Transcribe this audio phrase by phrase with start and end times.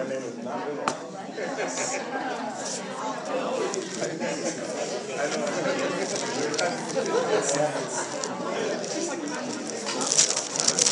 [0.00, 0.72] My name is not at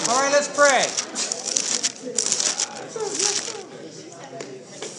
[0.08, 0.82] All right, let's pray.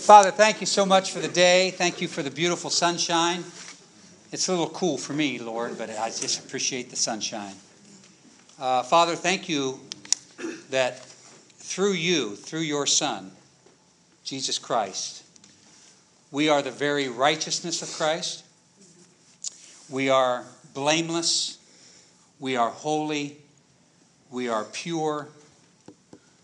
[0.07, 1.69] Father, thank you so much for the day.
[1.69, 3.43] Thank you for the beautiful sunshine.
[4.31, 7.53] It's a little cool for me, Lord, but I just appreciate the sunshine.
[8.59, 9.79] Uh, Father, thank you
[10.71, 10.99] that
[11.59, 13.33] through you, through your Son,
[14.29, 15.23] Jesus Christ,
[16.29, 18.43] we are the very righteousness of Christ.
[19.89, 20.43] We are
[20.75, 21.57] blameless.
[22.39, 23.37] We are holy.
[24.29, 25.29] We are pure.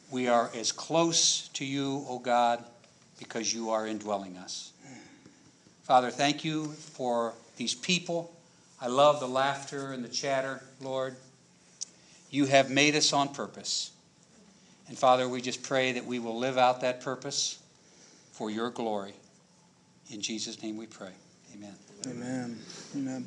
[0.09, 2.63] We are as close to you, O God,
[3.19, 4.71] because you are indwelling us.
[5.83, 8.33] Father, thank you for these people.
[8.81, 11.15] I love the laughter and the chatter, Lord.
[12.31, 13.91] You have made us on purpose.
[14.87, 17.59] And Father, we just pray that we will live out that purpose
[18.35, 19.13] for your glory.
[20.11, 21.11] In Jesus' name we pray.
[21.53, 21.73] Amen.
[22.05, 22.59] Amen.
[22.93, 23.25] Amen.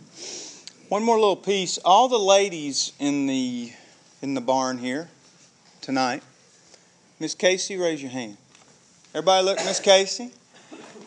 [0.91, 1.79] One more little piece.
[1.79, 3.73] All the ladies in the
[4.21, 5.09] in the barn here
[5.81, 6.23] tonight.
[7.19, 8.37] Miss Casey, raise your hand.
[9.15, 10.31] Everybody look, Miss Casey.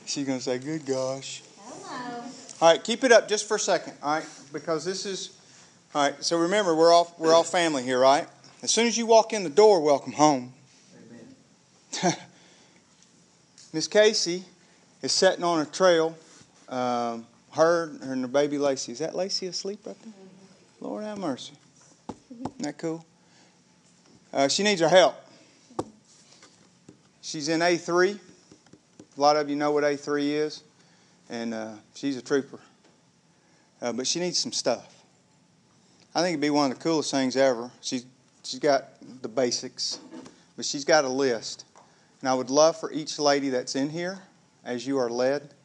[0.05, 1.43] She's gonna say, "Good gosh."
[1.85, 2.23] Hello.
[2.59, 3.93] All right, keep it up just for a second.
[4.01, 5.29] All right, because this is
[5.93, 6.23] all right.
[6.25, 8.27] So remember, we're all we're all family here, right?
[8.63, 10.53] As soon as you walk in the door, welcome home.
[13.73, 14.43] Miss Casey
[15.01, 16.17] is sitting on a trail.
[16.67, 18.91] Um, her and her baby Lacey.
[18.91, 20.13] Is that Lacey asleep right there?
[20.79, 21.53] Lord have mercy.
[22.31, 23.05] Isn't that cool?
[24.33, 25.15] Uh, she needs our help.
[27.21, 28.17] She's in A3.
[29.17, 30.63] A lot of you know what A3 is,
[31.29, 32.59] and uh, she's a trooper.
[33.81, 34.87] Uh, but she needs some stuff.
[36.15, 37.71] I think it'd be one of the coolest things ever.
[37.81, 38.05] She's
[38.43, 38.85] she's got
[39.21, 39.99] the basics,
[40.55, 41.65] but she's got a list.
[42.21, 44.19] And I would love for each lady that's in here,
[44.63, 45.55] as you are led,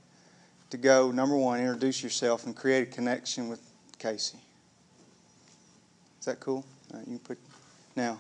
[0.71, 3.61] to go, number one, introduce yourself and create a connection with
[3.99, 4.39] Casey.
[6.19, 6.65] Is that cool?
[6.93, 7.39] Right, you put
[7.95, 8.19] now.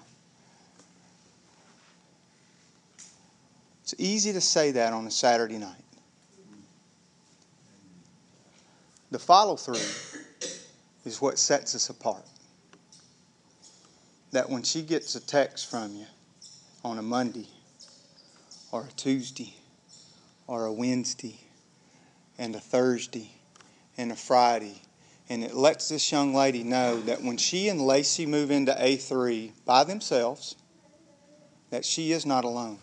[3.82, 5.82] It's easy to say that on a Saturday night.
[9.12, 9.76] The follow through
[11.04, 12.26] is what sets us apart.
[14.32, 16.06] That when she gets a text from you
[16.84, 17.46] on a Monday
[18.76, 19.54] or a Tuesday
[20.46, 21.40] or a Wednesday
[22.36, 23.30] and a Thursday
[23.96, 24.82] and a Friday,
[25.30, 29.52] and it lets this young lady know that when she and Lacey move into A3
[29.64, 30.56] by themselves,
[31.70, 32.78] that she is not alone.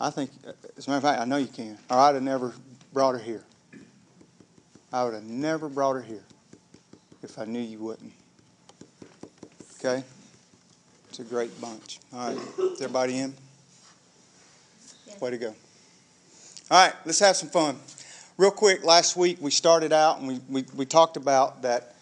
[0.00, 0.30] I think,
[0.78, 2.54] as a matter of fact, I know you can, or I'd have never
[2.94, 3.44] brought her here.
[4.90, 6.24] I would have never brought her here
[7.22, 8.14] if I knew you wouldn't.
[9.78, 10.02] Okay?
[11.18, 11.98] It's a great bunch.
[12.12, 12.36] All right.
[12.36, 13.32] Is everybody in?
[15.18, 15.54] Way to go.
[16.70, 17.78] All right, let's have some fun.
[18.36, 21.94] Real quick, last week we started out and we, we, we talked about that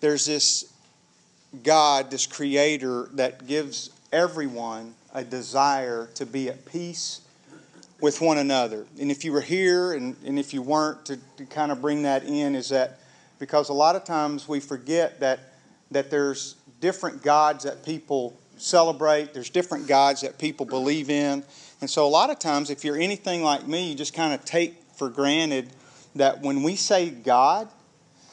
[0.00, 0.72] there's this
[1.62, 7.20] God, this creator, that gives everyone a desire to be at peace
[8.00, 8.86] with one another.
[8.98, 12.04] And if you were here and, and if you weren't, to, to kind of bring
[12.04, 13.00] that in, is that
[13.38, 15.40] because a lot of times we forget that,
[15.90, 21.44] that there's different gods that people celebrate, there's different gods that people believe in.
[21.80, 24.44] And so a lot of times, if you're anything like me, you just kind of
[24.44, 25.70] take for granted
[26.14, 27.68] that when we say God,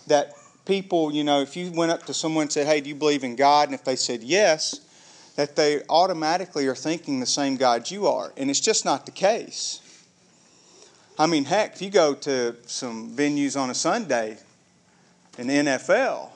[0.07, 0.33] that
[0.65, 3.23] people, you know, if you went up to someone and said, Hey, do you believe
[3.23, 3.69] in God?
[3.69, 4.81] And if they said yes,
[5.35, 8.33] that they automatically are thinking the same God you are.
[8.35, 9.81] And it's just not the case.
[11.17, 14.37] I mean, heck, if you go to some venues on a Sunday
[15.37, 16.29] in the NFL,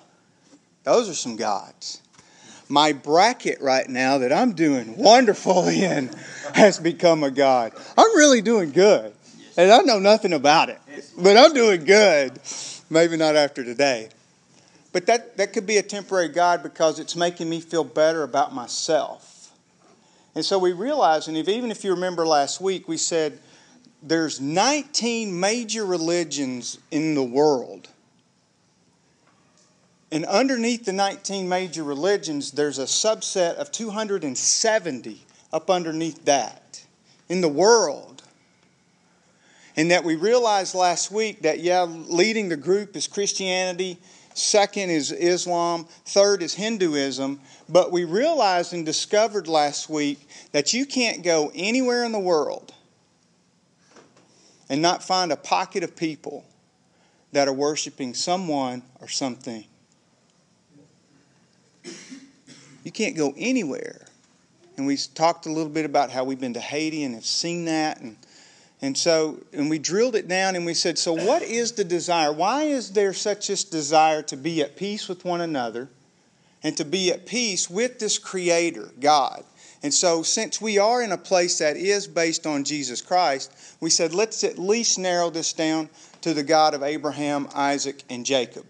[0.84, 2.02] those are some gods.
[2.74, 6.10] My bracket right now that I'm doing wonderful in
[6.56, 7.72] has become a God.
[7.96, 9.14] I'm really doing good.
[9.56, 10.82] And I know nothing about it,
[11.16, 12.40] but I'm doing good.
[12.90, 14.10] Maybe not after today.
[14.92, 18.56] But that, that could be a temporary God because it's making me feel better about
[18.56, 19.52] myself.
[20.34, 23.38] And so we realize, and if, even if you remember last week, we said
[24.02, 27.90] there's 19 major religions in the world.
[30.14, 36.86] And underneath the 19 major religions, there's a subset of 270 up underneath that
[37.30, 38.22] in the world.
[39.76, 43.98] And that we realized last week that, yeah, leading the group is Christianity,
[44.36, 47.40] second is Islam, third is Hinduism.
[47.68, 52.72] But we realized and discovered last week that you can't go anywhere in the world
[54.70, 56.46] and not find a pocket of people
[57.32, 59.66] that are worshiping someone or something.
[62.84, 64.08] You can't go anywhere
[64.78, 67.66] and we talked a little bit about how we've been to Haiti and have seen
[67.66, 68.02] that.
[68.02, 68.18] And,
[68.82, 72.34] and so, and we drilled it down and we said, so what is the desire?
[72.34, 75.90] Why is there such this desire to be at peace with one another
[76.64, 79.44] and to be at peace with this Creator, God?
[79.84, 83.90] And so, since we are in a place that is based on Jesus Christ, we
[83.90, 85.90] said, let's at least narrow this down
[86.22, 88.66] to the God of Abraham, Isaac, and Jacob.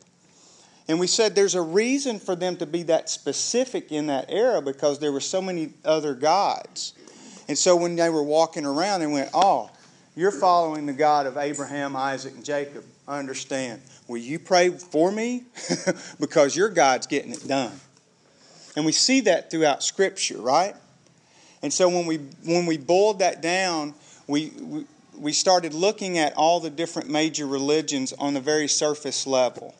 [0.87, 4.61] And we said there's a reason for them to be that specific in that era
[4.61, 6.93] because there were so many other gods.
[7.47, 9.69] And so when they were walking around, they went, Oh,
[10.15, 12.83] you're following the God of Abraham, Isaac, and Jacob.
[13.07, 13.81] I understand.
[14.07, 15.43] Will you pray for me?
[16.19, 17.79] because your God's getting it done.
[18.75, 20.75] And we see that throughout Scripture, right?
[21.61, 23.93] And so when we when we boiled that down,
[24.27, 24.85] we, we
[25.17, 29.75] we started looking at all the different major religions on the very surface level.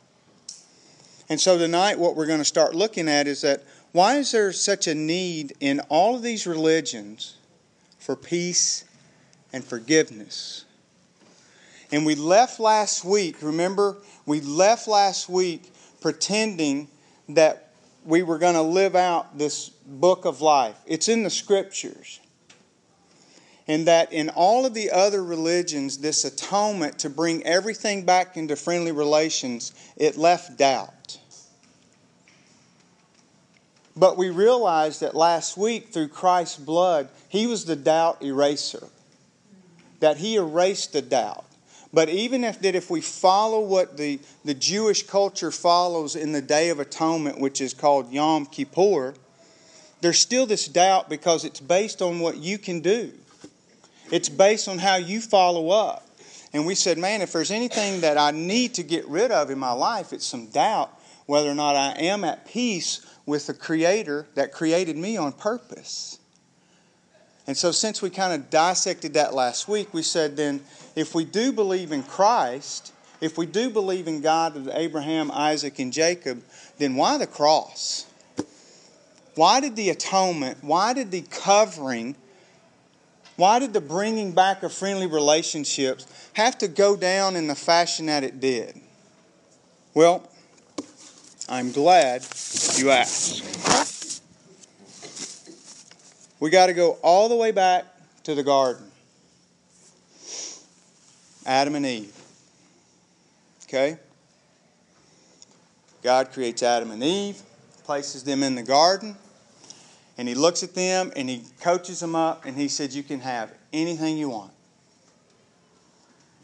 [1.33, 4.53] And so tonight, what we're going to start looking at is that why is there
[4.53, 7.37] such a need in all of these religions
[7.97, 8.85] for peace
[9.51, 10.65] and forgiveness.
[11.91, 13.97] And we left last week, remember,
[14.27, 16.87] we left last week pretending
[17.29, 17.71] that
[18.05, 20.75] we were going to live out this book of life.
[20.85, 22.19] It's in the scriptures.
[23.67, 28.55] And that in all of the other religions, this atonement to bring everything back into
[28.55, 31.17] friendly relations, it left doubt.
[33.95, 38.87] But we realized that last week, through Christ's blood, He was the doubt eraser
[40.03, 41.45] that he erased the doubt.
[41.93, 46.41] But even if that if we follow what the, the Jewish culture follows in the
[46.41, 49.13] Day of Atonement, which is called Yom Kippur,
[50.01, 53.13] there's still this doubt because it's based on what you can do.
[54.11, 56.05] It's based on how you follow up.
[56.51, 59.57] And we said, man, if there's anything that I need to get rid of in
[59.57, 60.91] my life, it's some doubt
[61.27, 66.19] whether or not I am at peace with the Creator that created me on purpose.
[67.45, 70.61] And so, since we kind of dissected that last week, we said then
[70.95, 75.79] if we do believe in Christ, if we do believe in God of Abraham, Isaac,
[75.79, 76.43] and Jacob,
[76.77, 78.05] then why the cross?
[79.35, 82.15] Why did the atonement, why did the covering,
[83.35, 88.05] why did the bringing back of friendly relationships have to go down in the fashion
[88.05, 88.79] that it did?
[89.93, 90.29] Well,
[91.49, 92.25] I'm glad
[92.77, 93.53] you asked
[96.43, 97.85] we got to go all the way back
[98.23, 98.83] to the garden.
[101.45, 102.13] Adam and Eve.
[103.63, 103.97] Okay?
[106.01, 107.41] God creates Adam and Eve,
[107.85, 109.15] places them in the garden,
[110.17, 113.21] and He looks at them and He coaches them up and He said, You can
[113.21, 114.51] have anything you want.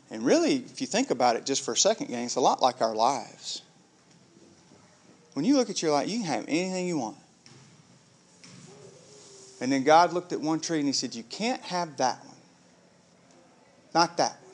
[0.09, 2.61] And really, if you think about it just for a second, gang, it's a lot
[2.61, 3.63] like our lives.
[5.39, 7.15] When you look at your life, you can have anything you want.
[9.61, 12.35] And then God looked at one tree and he said, You can't have that one.
[13.95, 14.51] Not that one.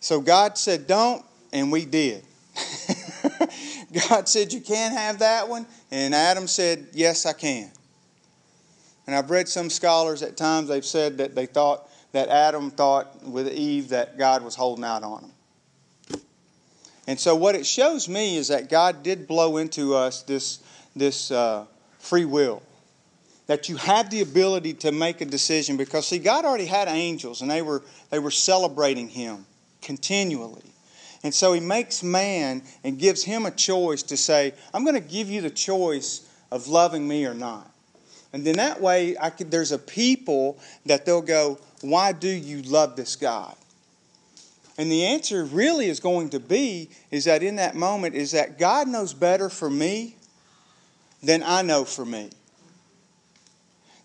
[0.00, 1.24] So God said, Don't,
[1.54, 2.22] and we did.
[4.10, 5.64] God said, You can't have that one.
[5.90, 7.70] And Adam said, Yes, I can.
[9.06, 13.24] And I've read some scholars at times, they've said that they thought that Adam thought
[13.24, 15.32] with Eve that God was holding out on him.
[17.06, 20.58] And so, what it shows me is that God did blow into us this,
[20.96, 21.66] this uh,
[21.98, 22.62] free will.
[23.46, 27.42] That you have the ability to make a decision because see god already had angels
[27.42, 29.46] and they were they were celebrating him
[29.82, 30.62] continually.
[31.22, 35.08] And so he makes man and gives him a choice to say i'm going to
[35.08, 37.70] give you the choice of loving me or not.
[38.32, 42.62] And then that way I could, there's a people that they'll go why do you
[42.62, 43.54] love this god
[44.78, 48.58] and the answer really is going to be is that in that moment is that
[48.58, 50.16] god knows better for me
[51.22, 52.30] than i know for me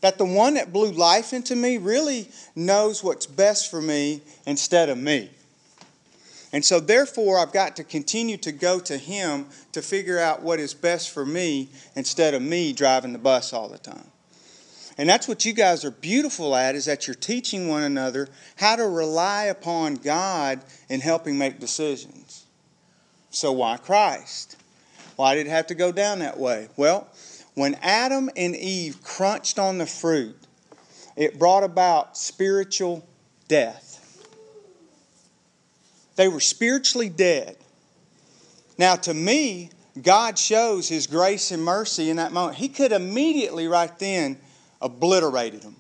[0.02, 4.90] that the one that blew life into me really knows what's best for me instead
[4.90, 5.30] of me.
[6.54, 10.60] And so, therefore, I've got to continue to go to Him to figure out what
[10.60, 14.11] is best for me instead of me driving the bus all the time.
[15.02, 18.28] And that's what you guys are beautiful at is that you're teaching one another
[18.58, 22.46] how to rely upon God in helping make decisions.
[23.32, 24.58] So, why Christ?
[25.16, 26.68] Why did it have to go down that way?
[26.78, 27.08] Well,
[27.56, 30.38] when Adam and Eve crunched on the fruit,
[31.16, 33.04] it brought about spiritual
[33.48, 34.24] death.
[36.16, 37.58] They were spiritually dead.
[38.78, 42.60] Now, to me, God shows His grace and mercy in that moment.
[42.60, 44.38] He could immediately, right then,
[44.82, 45.76] obliterated them.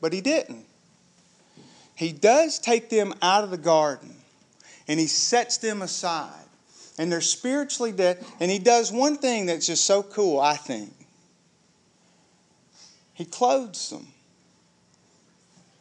[0.00, 0.64] But He didn't.
[1.94, 4.14] He does take them out of the garden
[4.88, 6.42] and He sets them aside
[6.98, 8.24] and they're spiritually dead.
[8.40, 10.92] And he does one thing that's just so cool, I think.
[13.14, 14.08] He clothes them.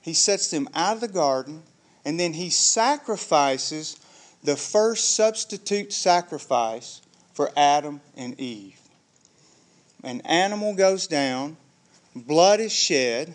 [0.02, 1.62] He sets them out of the garden,
[2.04, 3.98] and then he sacrifices
[4.44, 7.02] the first substitute sacrifice
[7.34, 8.80] for Adam and Eve.
[10.04, 11.56] An animal goes down,
[12.16, 13.34] blood is shed,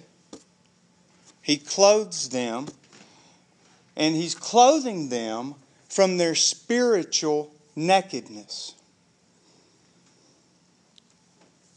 [1.43, 2.67] he clothes them,
[3.97, 5.55] and he's clothing them
[5.89, 8.75] from their spiritual nakedness.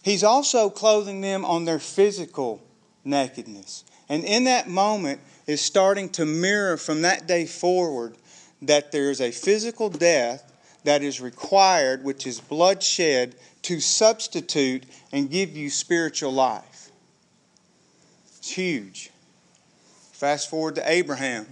[0.01, 2.61] He's also clothing them on their physical
[3.05, 3.83] nakedness.
[4.07, 8.15] And in that moment is starting to mirror from that day forward
[8.61, 10.51] that there's a physical death
[10.83, 16.78] that is required, which is bloodshed, to substitute and give you spiritual life.
[18.39, 19.11] It's huge.
[20.13, 21.45] Fast forward to Abraham.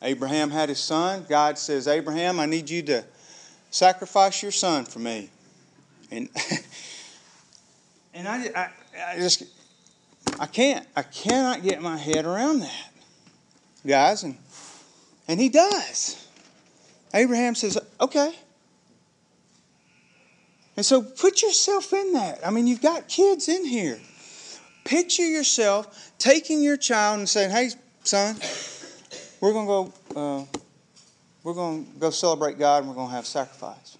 [0.00, 1.26] Abraham had his son.
[1.28, 3.04] God says, Abraham, I need you to
[3.70, 5.30] sacrifice your son for me.
[6.10, 6.28] And
[8.14, 8.70] and I, I,
[9.12, 9.44] I just
[10.38, 12.90] I can't I cannot get my head around that,
[13.86, 14.22] guys.
[14.22, 14.36] And
[15.28, 16.26] and he does.
[17.14, 18.34] Abraham says, okay.
[20.76, 22.46] And so put yourself in that.
[22.46, 24.00] I mean, you've got kids in here.
[24.84, 27.70] Picture yourself taking your child and saying, hey,
[28.02, 28.36] son,
[29.40, 30.40] we're going to go.
[30.40, 30.44] Uh,
[31.44, 33.98] we're going to go celebrate God and we're going to have sacrifice.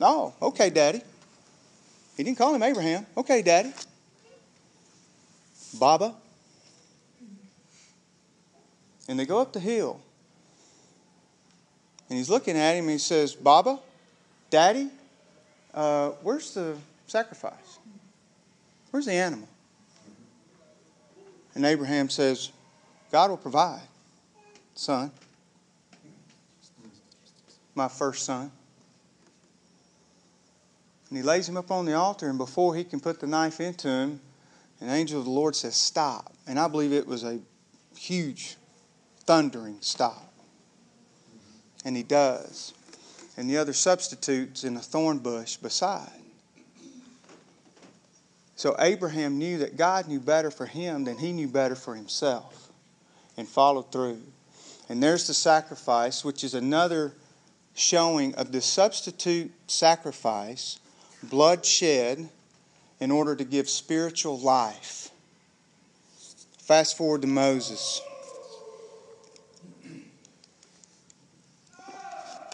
[0.00, 1.02] No, okay, Daddy.
[2.16, 3.06] He didn't call him Abraham.
[3.16, 3.72] Okay, Daddy.
[5.78, 6.14] Baba.
[9.08, 10.00] And they go up the hill.
[12.08, 13.78] And he's looking at him and he says, Baba,
[14.50, 14.88] Daddy,
[15.72, 17.78] uh, where's the sacrifice?
[18.90, 19.48] Where's the animal?
[21.54, 22.50] And Abraham says,
[23.10, 23.82] God will provide,
[24.74, 25.10] son.
[27.74, 28.52] My first son.
[31.08, 33.60] And he lays him up on the altar, and before he can put the knife
[33.60, 34.20] into him,
[34.80, 36.32] an angel of the Lord says, Stop.
[36.46, 37.40] And I believe it was a
[37.96, 38.56] huge,
[39.24, 40.32] thundering stop.
[41.84, 42.74] And he does.
[43.36, 46.19] And the other substitute's in a thorn bush beside.
[48.60, 52.70] So Abraham knew that God knew better for him than he knew better for himself
[53.38, 54.20] and followed through.
[54.90, 57.14] And there's the sacrifice, which is another
[57.74, 60.78] showing of the substitute sacrifice,
[61.22, 62.28] blood shed
[63.00, 65.08] in order to give spiritual life.
[66.58, 68.02] Fast forward to Moses.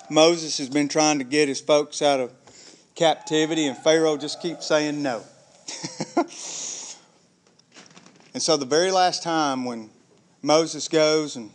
[0.08, 2.32] Moses has been trying to get his folks out of
[2.94, 5.24] captivity, and Pharaoh just keeps saying no.
[6.16, 6.26] and
[8.42, 9.90] so, the very last time when
[10.42, 11.50] Moses goes and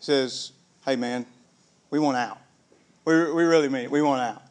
[0.00, 0.52] says,
[0.84, 1.26] Hey, man,
[1.90, 2.38] we want out.
[3.04, 3.90] We, we really mean it.
[3.90, 4.42] We want out.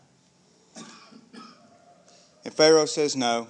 [2.45, 3.47] And Pharaoh says no.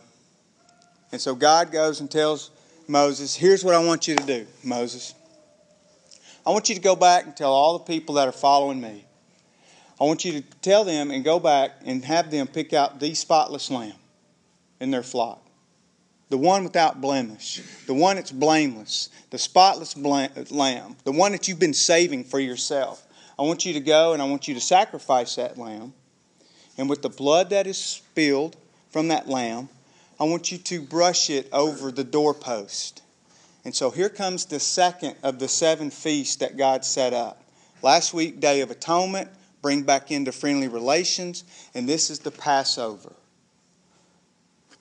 [1.11, 2.51] And so God goes and tells
[2.87, 5.13] Moses, Here's what I want you to do, Moses.
[6.45, 9.05] I want you to go back and tell all the people that are following me
[9.99, 13.15] I want you to tell them and go back and have them pick out the
[13.15, 13.93] spotless lamb
[14.79, 15.43] in their flock.
[16.29, 21.59] The one without blemish, the one that's blameless, the spotless lamb, the one that you've
[21.59, 23.05] been saving for yourself.
[23.39, 25.93] I want you to go and I want you to sacrifice that lamb.
[26.77, 28.57] And with the blood that is spilled
[28.89, 29.69] from that lamb,
[30.19, 33.03] I want you to brush it over the doorpost.
[33.63, 37.43] And so here comes the second of the seven feasts that God set up.
[37.81, 39.29] Last week, Day of Atonement
[39.61, 41.43] bring back into friendly relations,
[41.75, 43.13] and this is the Passover.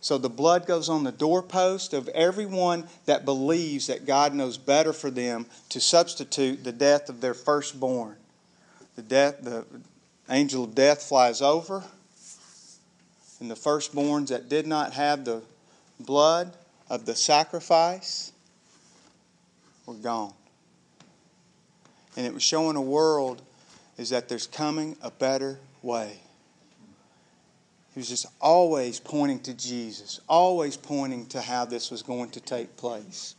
[0.06, 4.92] So the blood goes on the doorpost of everyone that believes that God knows better
[4.92, 8.14] for them to substitute the death of their firstborn.
[8.94, 9.64] The death, the
[10.30, 11.82] angel of death flies over,
[13.40, 15.42] and the firstborns that did not have the
[15.98, 16.56] blood
[16.88, 18.30] of the sacrifice
[19.86, 20.34] were gone.
[22.16, 23.42] And it was showing a world
[23.98, 26.20] is that there's coming a better way.
[27.96, 32.76] Was just always pointing to Jesus, always pointing to how this was going to take
[32.76, 33.34] place.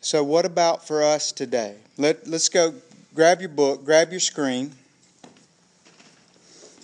[0.00, 1.74] So, what about for us today?
[1.98, 2.72] Let, let's go
[3.16, 4.72] grab your book, grab your screen,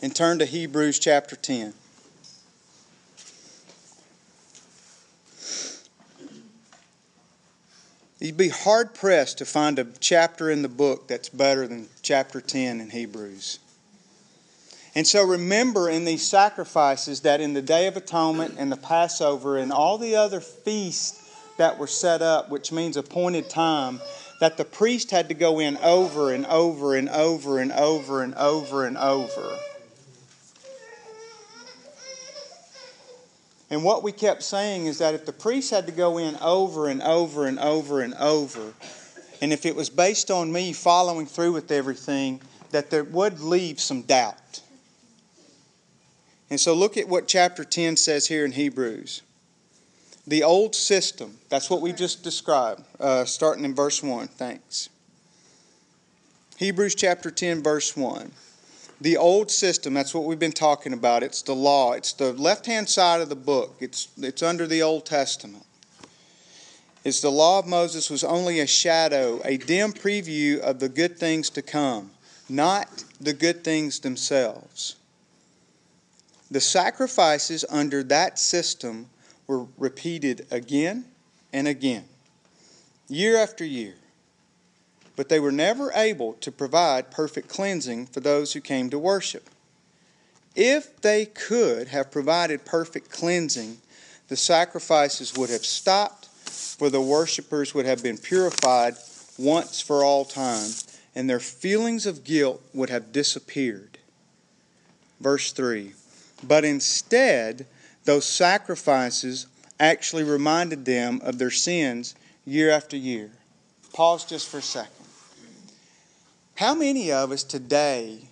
[0.03, 1.75] and turn to Hebrews chapter 10.
[8.19, 12.41] You'd be hard pressed to find a chapter in the book that's better than chapter
[12.41, 13.59] 10 in Hebrews.
[14.95, 19.57] And so remember in these sacrifices that in the Day of Atonement and the Passover
[19.57, 24.01] and all the other feasts that were set up, which means appointed time,
[24.39, 28.35] that the priest had to go in over and over and over and over and
[28.37, 29.59] over and over.
[33.69, 36.89] And what we kept saying is that if the priest had to go in over
[36.89, 38.75] and over and over and over,
[39.41, 42.41] and if it was based on me following through with everything,
[42.71, 44.61] that there would leave some doubt.
[46.51, 49.23] And so look at what chapter 10 says here in Hebrews.
[50.27, 54.29] The old system, that's what we just described, uh, starting in verse 1.
[54.29, 54.89] Thanks.
[56.57, 58.33] Hebrews chapter 10, verse 1.
[59.01, 61.23] The old system, that's what we've been talking about.
[61.23, 61.93] It's the law.
[61.93, 65.67] It's the left hand side of the book, it's, it's under the Old Testament.
[67.07, 71.17] It's the law of Moses was only a shadow, a dim preview of the good
[71.17, 72.11] things to come,
[72.49, 74.97] not the good things themselves.
[76.51, 79.09] The sacrifices under that system
[79.47, 81.05] were repeated again
[81.53, 82.07] and again,
[83.09, 83.95] year after year.
[85.15, 89.49] But they were never able to provide perfect cleansing for those who came to worship.
[90.57, 93.79] If they could have provided perfect cleansing,
[94.27, 96.26] the sacrifices would have stopped,
[96.57, 98.97] for the worshippers would have been purified
[99.39, 100.71] once for all time,
[101.15, 103.99] and their feelings of guilt would have disappeared.
[105.21, 105.93] Verse 3
[106.43, 107.67] But instead,
[108.05, 109.47] those sacrifices
[109.79, 113.31] actually reminded them of their sins year after year.
[113.93, 114.93] Pause just for a second.
[116.57, 118.29] How many of us today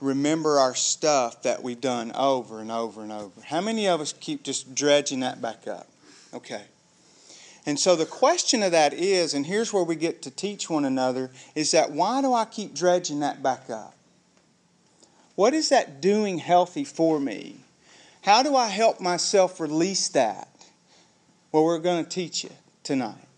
[0.00, 3.40] remember our stuff that we've done over and over and over?
[3.40, 5.88] How many of us keep just dredging that back up?
[6.34, 6.62] Okay.
[7.64, 10.84] And so the question of that is, and here's where we get to teach one
[10.84, 13.94] another, is that why do I keep dredging that back up?
[15.36, 17.56] What is that doing healthy for me?
[18.22, 20.48] How do I help myself release that?
[21.50, 22.50] Well, we're going to teach you
[22.82, 23.28] tonight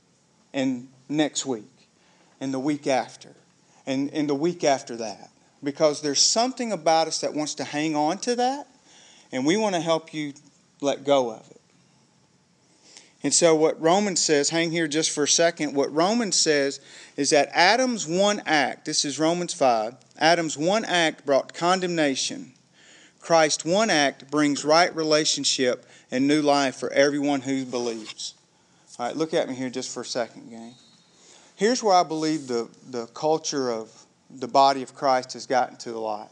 [0.53, 1.71] and next week
[2.41, 3.31] and the week after
[3.87, 5.31] and, and the week after that.
[5.63, 8.69] Because there's something about us that wants to hang on to that,
[9.33, 10.35] and we want to help you
[10.83, 11.54] let go of it.
[13.25, 15.75] And so, what Romans says, hang here just for a second.
[15.75, 16.79] What Romans says
[17.17, 22.53] is that Adam's one act, this is Romans 5, Adam's one act brought condemnation.
[23.21, 28.35] Christ's one act brings right relationship and new life for everyone who believes.
[28.99, 30.75] All right, look at me here just for a second, gang.
[31.57, 33.91] Here's where I believe the, the culture of
[34.29, 36.31] the body of Christ has gotten to a lot.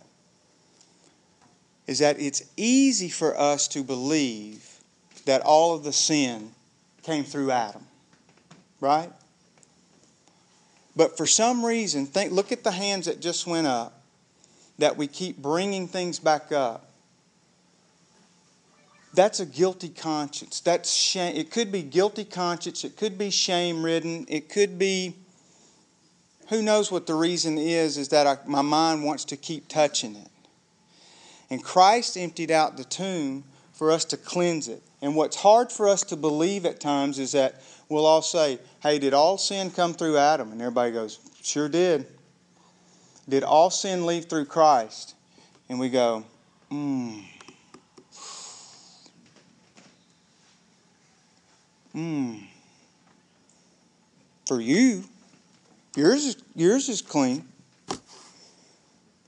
[1.86, 4.78] Is that it's easy for us to believe
[5.24, 6.50] that all of the sin
[7.02, 7.86] came through Adam.
[8.80, 9.10] Right?
[10.94, 14.02] But for some reason, think look at the hands that just went up
[14.78, 16.88] that we keep bringing things back up.
[19.14, 20.60] That's a guilty conscience.
[20.60, 21.36] That's shame.
[21.36, 22.82] It could be guilty conscience.
[22.82, 24.24] It could be shame ridden.
[24.28, 25.14] It could be,
[26.48, 30.16] who knows what the reason is, is that I, my mind wants to keep touching
[30.16, 30.28] it.
[31.50, 34.82] And Christ emptied out the tomb for us to cleanse it.
[35.02, 39.00] And what's hard for us to believe at times is that we'll all say, hey,
[39.00, 40.52] did all sin come through Adam?
[40.52, 42.06] And everybody goes, sure did.
[43.28, 45.16] Did all sin leave through Christ?
[45.68, 46.24] And we go,
[46.70, 47.18] hmm.
[51.92, 52.36] Hmm.
[54.46, 55.04] For you,
[55.96, 57.44] yours is yours is clean.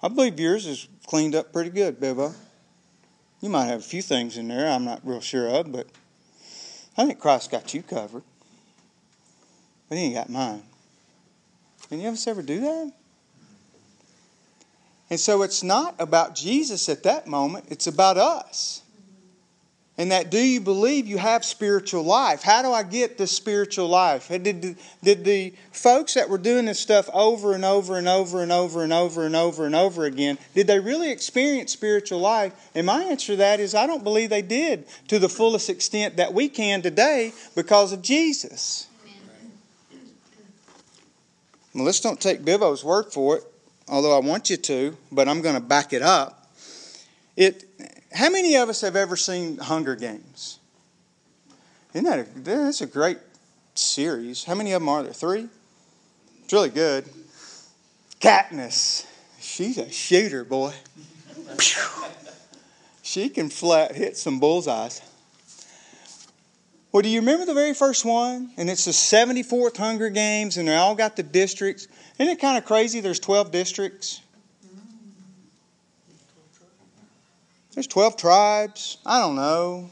[0.02, 2.34] I believe yours is cleaned up pretty good, Bibbo.
[3.44, 5.86] You might have a few things in there I'm not real sure of, but
[6.96, 8.22] I think Christ got you covered.
[9.86, 10.62] But he ain't got mine.
[11.90, 12.92] Any of us ever do that?
[15.10, 18.80] And so it's not about Jesus at that moment, it's about us.
[19.96, 22.42] And that do you believe you have spiritual life?
[22.42, 24.26] How do I get this spiritual life?
[24.28, 28.42] Did the, did the folks that were doing this stuff over and over and over
[28.42, 32.52] and over and over and over and over again, did they really experience spiritual life?
[32.74, 36.16] And my answer to that is I don't believe they did to the fullest extent
[36.16, 38.88] that we can today because of Jesus.
[41.72, 43.44] Well, let's don't take Bivo's word for it,
[43.88, 46.52] although I want you to, but I'm going to back it up.
[47.36, 47.64] It
[48.14, 50.60] how many of us have ever seen Hunger Games?
[51.92, 53.18] Isn't that a, that's a great
[53.74, 54.44] series?
[54.44, 55.12] How many of them are there?
[55.12, 55.48] Three?
[56.42, 57.08] It's really good.
[58.20, 59.06] Katniss,
[59.40, 60.72] she's a shooter, boy.
[63.02, 65.02] she can flat hit some bullseyes.
[66.90, 68.52] Well, do you remember the very first one?
[68.56, 71.88] And it's the 74th Hunger Games, and they all got the districts.
[72.18, 73.00] Isn't it kind of crazy?
[73.00, 74.20] There's 12 districts.
[77.74, 78.98] There's 12 tribes.
[79.04, 79.90] I don't know.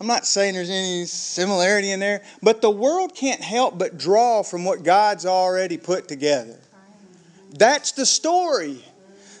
[0.00, 4.42] I'm not saying there's any similarity in there, but the world can't help but draw
[4.42, 6.58] from what God's already put together.
[7.52, 8.84] That's the story.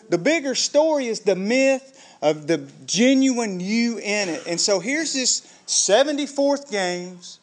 [0.08, 1.92] The bigger story is the myth
[2.22, 4.46] of the genuine you in it.
[4.46, 7.40] And so here's this 74th games,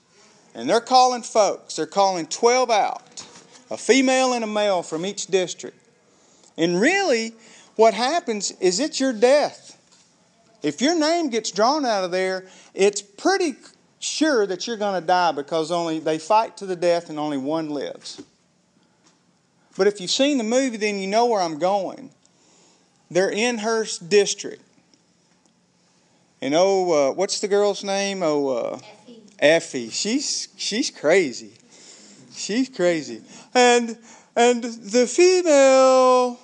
[0.56, 1.76] and they're calling folks.
[1.76, 3.26] They're calling 12 out,
[3.69, 5.78] a female and a male from each district.
[6.58, 7.34] And really,
[7.76, 9.72] what happens is it's your death.
[10.63, 13.56] If your name gets drawn out of there, it's pretty
[13.99, 17.38] sure that you're going to die because only they fight to the death and only
[17.38, 18.21] one lives.
[19.78, 22.12] But if you've seen the movie, then you know where I'm going.
[23.12, 24.62] They're in her district.
[26.41, 28.21] And oh, uh, what's the girl's name?
[28.21, 29.21] Oh, uh, Effie.
[29.39, 29.89] Effie.
[29.89, 31.54] She's she's crazy.
[32.36, 33.21] She's crazy.
[33.54, 33.97] And
[34.36, 36.39] and the female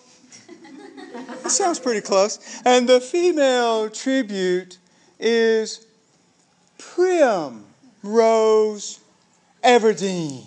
[1.47, 2.61] sounds pretty close.
[2.65, 4.77] And the female tribute
[5.19, 5.85] is
[6.77, 7.65] Prim
[8.03, 8.99] Rose
[9.63, 10.45] Everdeen.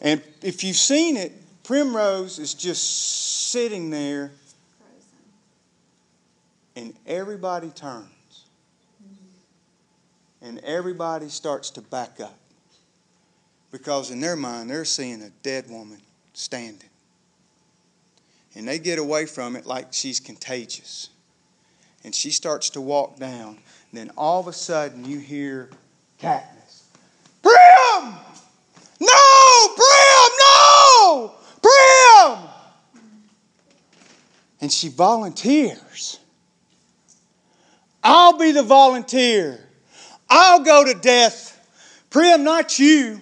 [0.00, 1.32] And if you've seen it,
[1.64, 4.30] Primrose is just sitting there
[6.76, 8.06] and everybody turns.
[10.42, 12.38] And everybody starts to back up.
[13.72, 15.98] Because in their mind, they're seeing a dead woman
[16.34, 16.88] standing.
[18.56, 21.10] And they get away from it like she's contagious.
[22.02, 23.58] And she starts to walk down.
[23.92, 25.68] Then all of a sudden, you hear
[26.18, 26.82] Katniss.
[27.42, 28.14] Prim!
[28.98, 29.68] No!
[29.76, 30.30] Prim!
[30.40, 31.34] No!
[31.62, 32.48] Prim!
[34.62, 36.18] And she volunteers.
[38.02, 39.60] I'll be the volunteer.
[40.30, 41.52] I'll go to death.
[42.08, 43.20] Prim, not you.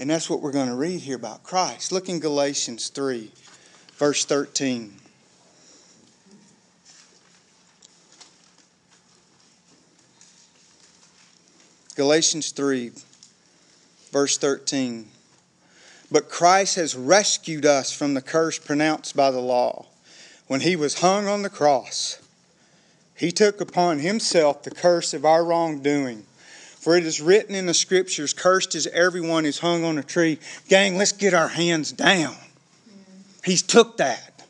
[0.00, 1.92] And that's what we're going to read here about Christ.
[1.92, 3.30] Look in Galatians 3,
[3.98, 4.94] verse 13.
[11.96, 12.92] Galatians 3,
[14.10, 15.06] verse 13.
[16.10, 19.84] But Christ has rescued us from the curse pronounced by the law.
[20.46, 22.18] When he was hung on the cross,
[23.14, 26.24] he took upon himself the curse of our wrongdoing.
[26.80, 30.38] For it is written in the scriptures, Cursed is everyone who's hung on a tree.
[30.66, 32.34] Gang, let's get our hands down.
[33.44, 34.42] He's took that.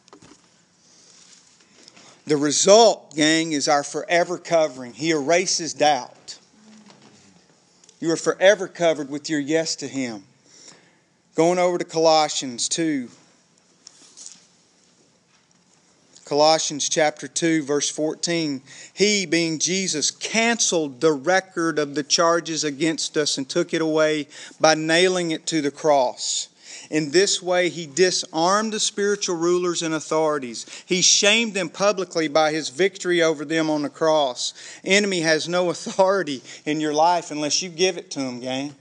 [2.26, 4.92] The result, gang, is our forever covering.
[4.92, 6.38] He erases doubt.
[7.98, 10.22] You are forever covered with your yes to Him.
[11.34, 13.10] Going over to Colossians 2.
[16.30, 18.62] Colossians chapter 2, verse 14.
[18.94, 24.28] He, being Jesus, canceled the record of the charges against us and took it away
[24.60, 26.48] by nailing it to the cross.
[26.88, 30.66] In this way, he disarmed the spiritual rulers and authorities.
[30.86, 34.54] He shamed them publicly by his victory over them on the cross.
[34.84, 38.76] Enemy has no authority in your life unless you give it to him, gang.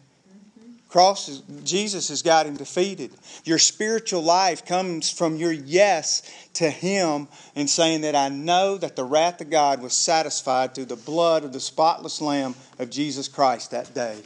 [0.90, 3.12] Cross is, Jesus has got him defeated.
[3.46, 6.24] Your spiritual life comes from your yes
[6.56, 10.86] to him and saying that I know that the wrath of God was satisfied through
[10.86, 14.18] the blood of the spotless lamb of Jesus Christ that day.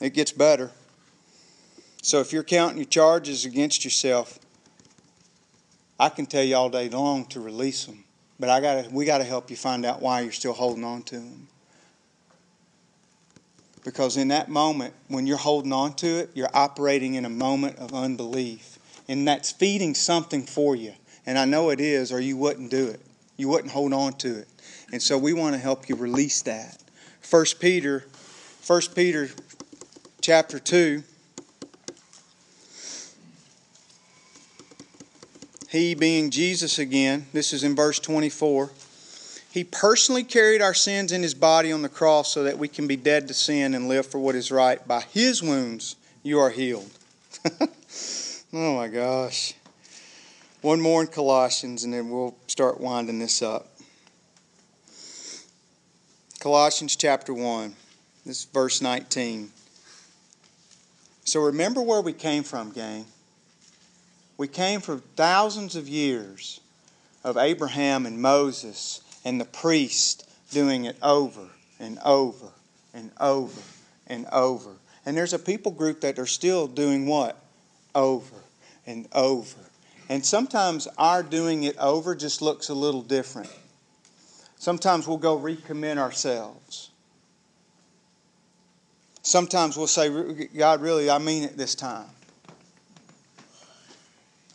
[0.00, 0.70] It gets better.
[2.02, 4.38] So if you're counting your charges against yourself,
[5.98, 8.04] I can tell you all day long to release them.
[8.38, 11.02] But I got we got to help you find out why you're still holding on
[11.04, 11.48] to them.
[13.88, 17.78] Because in that moment, when you're holding on to it, you're operating in a moment
[17.78, 18.78] of unbelief.
[19.08, 20.92] And that's feeding something for you.
[21.24, 23.00] And I know it is, or you wouldn't do it.
[23.38, 24.48] You wouldn't hold on to it.
[24.92, 26.82] And so we want to help you release that.
[27.22, 28.00] First Peter,
[28.60, 29.30] First Peter
[30.20, 31.02] chapter 2.
[35.70, 38.68] He being Jesus again, this is in verse 24.
[39.58, 42.86] He personally carried our sins in his body on the cross so that we can
[42.86, 44.86] be dead to sin and live for what is right.
[44.86, 46.92] By his wounds, you are healed.
[48.52, 49.54] oh my gosh.
[50.60, 53.66] One more in Colossians, and then we'll start winding this up.
[56.38, 57.74] Colossians chapter 1,
[58.24, 59.50] this is verse 19.
[61.24, 63.06] So remember where we came from, gang.
[64.36, 66.60] We came from thousands of years
[67.24, 71.46] of Abraham and Moses and the priest doing it over
[71.78, 72.48] and over
[72.94, 73.60] and over
[74.06, 74.70] and over.
[75.04, 77.38] And there's a people group that are still doing what?
[77.94, 78.36] Over
[78.86, 79.58] and over.
[80.08, 83.54] And sometimes our doing it over just looks a little different.
[84.56, 86.88] Sometimes we'll go recommit ourselves.
[89.20, 90.08] Sometimes we'll say,
[90.56, 92.06] God, really, I mean it this time.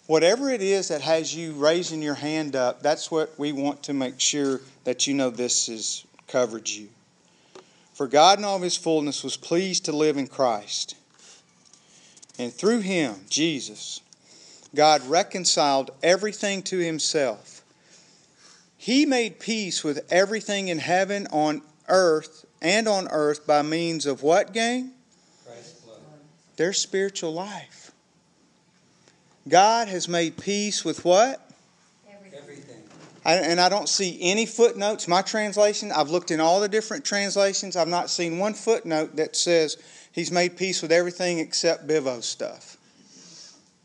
[0.05, 3.93] Whatever it is that has you raising your hand up, that's what we want to
[3.93, 6.89] make sure that you know this has covered you.
[7.93, 10.95] For God in all of his fullness was pleased to live in Christ.
[12.37, 14.01] And through him, Jesus,
[14.75, 17.61] God reconciled everything to himself.
[18.75, 24.23] He made peace with everything in heaven, on earth, and on earth by means of
[24.23, 24.91] what, gang?
[26.57, 27.82] Their spiritual life.
[29.47, 31.39] God has made peace with what?
[32.35, 32.81] Everything.
[33.25, 35.07] I, and I don't see any footnotes.
[35.07, 37.75] My translation, I've looked in all the different translations.
[37.75, 39.77] I've not seen one footnote that says
[40.11, 42.77] he's made peace with everything except Bivo stuff.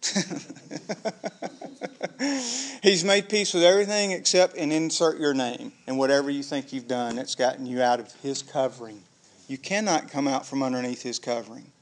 [2.82, 6.88] he's made peace with everything except and insert your name and whatever you think you've
[6.88, 9.02] done that's gotten you out of his covering.
[9.48, 11.72] You cannot come out from underneath his covering.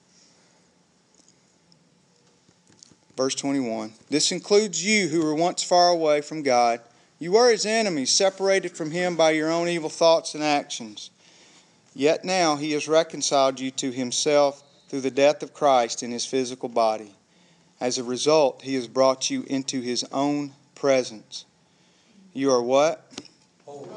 [3.17, 6.81] Verse 21 This includes you who were once far away from God.
[7.19, 11.11] You were his enemies, separated from him by your own evil thoughts and actions.
[11.95, 16.27] Yet now he has reconciled you to himself through the death of Christ in his
[16.27, 17.15] physical body.
[17.81, 21.47] As a result, he has brought you into his own presence.
[22.35, 23.11] You are what?
[23.65, 23.89] Holy.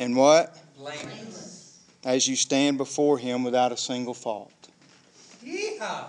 [0.00, 0.58] And what?
[0.76, 1.78] Blameless.
[2.04, 4.52] As you stand before him without a single fault.
[5.44, 6.06] Yeehaw.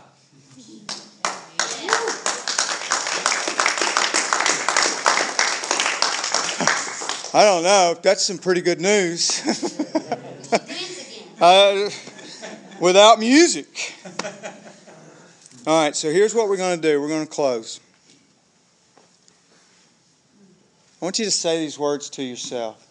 [7.34, 7.96] I don't know.
[8.02, 9.42] That's some pretty good news.
[11.42, 11.90] Uh,
[12.80, 13.94] without music.
[15.68, 17.82] All right, so here's what we're going to do we're going to close.
[21.02, 22.88] I want you to say these words to yourself.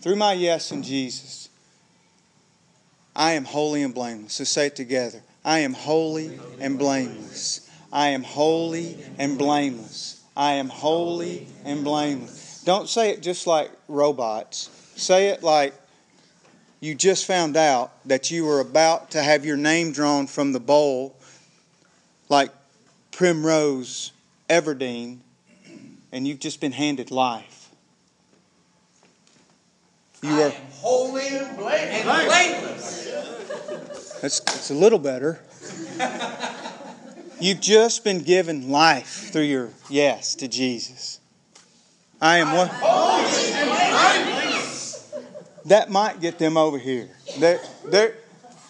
[0.00, 1.48] Through my yes in Jesus,
[3.16, 4.34] I am holy and blameless.
[4.34, 5.22] So say it together.
[5.44, 7.68] I am holy and blameless.
[7.92, 10.22] I am holy and blameless.
[10.36, 12.45] I am holy and blameless.
[12.66, 14.70] Don't say it just like robots.
[14.96, 15.72] Say it like
[16.80, 20.58] you just found out that you were about to have your name drawn from the
[20.58, 21.14] bowl,
[22.28, 22.50] like
[23.12, 24.10] Primrose
[24.50, 25.18] Everdeen,
[26.10, 27.70] and you've just been handed life.
[30.20, 30.46] You I are.
[30.46, 33.12] am holy and blameless.
[34.20, 35.38] That's, that's a little better.
[37.40, 41.20] You've just been given life through your yes to Jesus.
[42.26, 42.66] I am one.
[45.66, 47.08] That might get them over here.
[47.38, 48.14] They're, they're,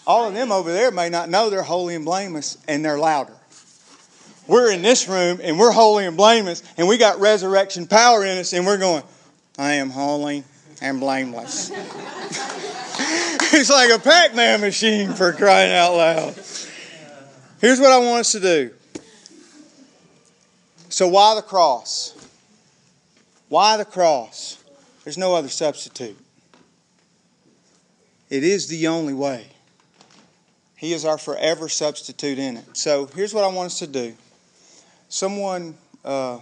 [0.06, 3.32] all of them over there may not know they're holy and blameless, and they're louder.
[4.46, 8.36] We're in this room, and we're holy and blameless, and we got resurrection power in
[8.36, 9.02] us, and we're going,
[9.56, 10.44] I am holy
[10.82, 11.70] and blameless.
[13.54, 16.34] it's like a Pac Man machine for crying out loud.
[17.62, 18.70] Here's what I want us to do.
[20.90, 22.12] So, why the cross?
[23.48, 24.62] Why the cross?
[25.04, 26.18] There's no other substitute.
[28.28, 29.46] It is the only way.
[30.76, 32.76] He is our forever substitute in it.
[32.76, 34.14] So, here's what I want us to do.
[35.08, 36.40] Someone, uh,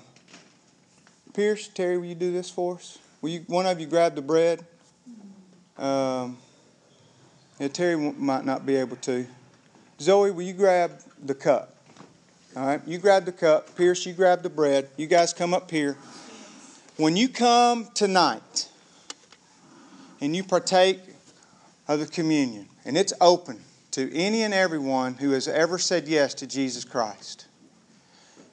[1.34, 2.98] Pierce, Terry, will you do this for us?
[3.20, 4.64] Will you, one of you grab the bread?
[5.76, 6.38] Um,
[7.58, 9.26] yeah, Terry might not be able to.
[10.00, 11.76] Zoe, will you grab the cup?
[12.56, 13.76] All right, you grab the cup.
[13.76, 14.88] Pierce, you grab the bread.
[14.96, 15.96] You guys come up here.
[16.96, 18.68] When you come tonight
[20.20, 21.00] and you partake
[21.88, 26.34] of the communion, and it's open to any and everyone who has ever said yes
[26.34, 27.46] to Jesus Christ.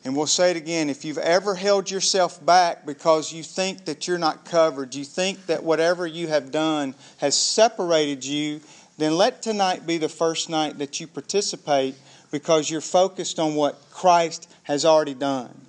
[0.04, 4.08] And we'll say it again if you've ever held yourself back because you think that
[4.08, 8.60] you're not covered, you think that whatever you have done has separated you,
[8.98, 11.94] then let tonight be the first night that you participate
[12.32, 15.61] because you're focused on what Christ has already done.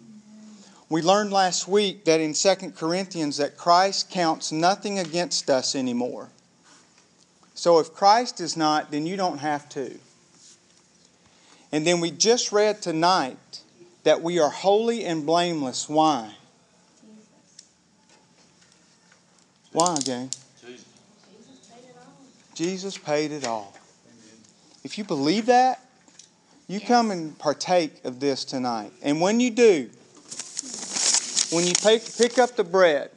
[0.93, 6.29] We learned last week that in 2 Corinthians that Christ counts nothing against us anymore.
[7.55, 9.99] So if Christ is not, then you don't have to.
[11.73, 13.63] And then we just read tonight
[14.03, 15.89] that we are holy and blameless.
[15.89, 16.35] Why?
[19.73, 20.29] Why, gang?
[22.55, 23.75] Jesus paid it all.
[24.85, 25.81] If you believe that,
[26.69, 28.93] you come and partake of this tonight.
[29.01, 29.89] And when you do,
[31.53, 33.11] when you pick, pick up the bread,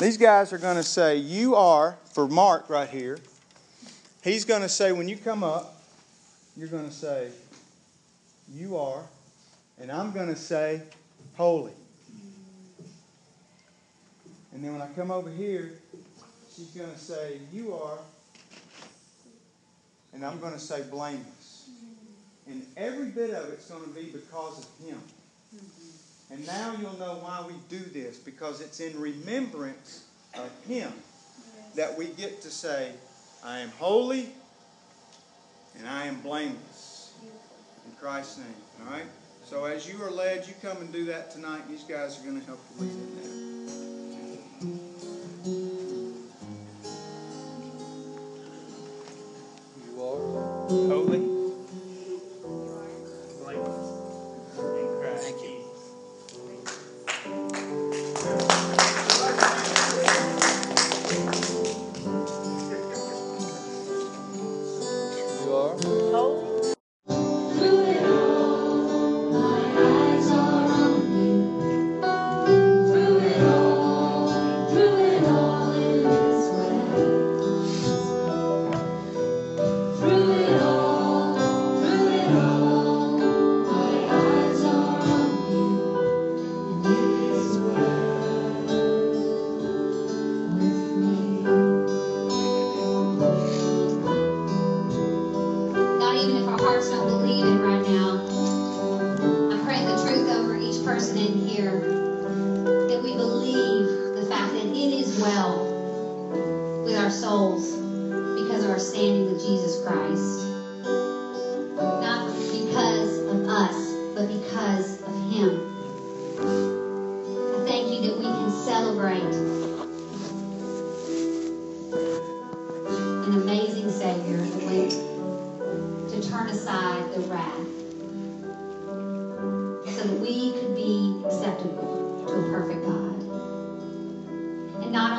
[0.00, 3.18] these guys are going to say, You are, for Mark right here,
[4.24, 5.80] he's going to say, When you come up,
[6.56, 7.28] you're going to say,
[8.52, 9.04] You are,
[9.80, 10.82] and I'm going to say,
[11.36, 11.72] Holy.
[14.52, 15.74] And then when I come over here,
[16.54, 17.98] she's going to say, You are,
[20.12, 21.70] and I'm going to say, Blameless.
[22.48, 25.00] And every bit of it's going to be because of Him.
[26.34, 30.04] And now you'll know why we do this because it's in remembrance
[30.36, 30.92] of Him
[31.76, 32.90] that we get to say,
[33.44, 34.30] I am holy
[35.78, 37.14] and I am blameless.
[37.86, 38.46] In Christ's name.
[38.84, 39.06] All right?
[39.44, 41.68] So as you are led, you come and do that tonight.
[41.68, 43.43] These guys are going to help you with it.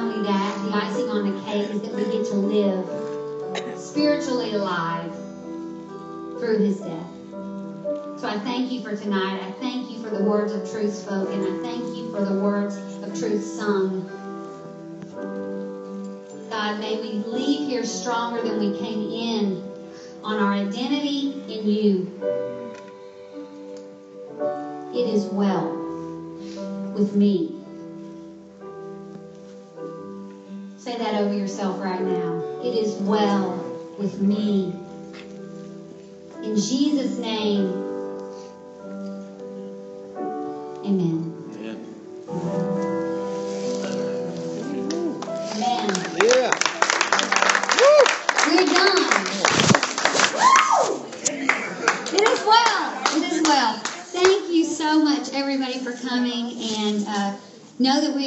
[0.06, 5.12] only that, the icing on the cake is that we get to live spiritually alive
[6.38, 7.08] through his death.
[8.20, 9.42] So I thank you for tonight.
[9.42, 11.44] I thank you for the words of truth spoken.
[11.44, 14.08] I thank you for the words of truth sung.
[16.52, 19.64] God, may we leave here stronger than we came in
[20.24, 22.12] on our identity in you.
[24.94, 25.74] It is well
[26.94, 27.55] with me.
[31.34, 33.56] yourself right now, it is well
[33.98, 34.74] with me.
[36.44, 37.85] In Jesus' name,